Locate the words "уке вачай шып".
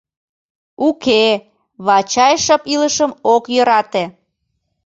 0.87-2.61